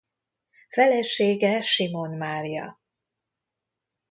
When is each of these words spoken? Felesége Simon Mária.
Felesége 0.69 1.61
Simon 1.61 2.17
Mária. 2.17 2.79